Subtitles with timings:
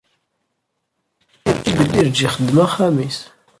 [1.69, 3.19] Ibellireǧ ixeddem axxam-is.